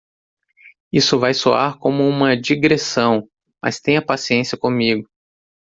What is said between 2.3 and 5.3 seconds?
digressão?, mas tenha paciência comigo.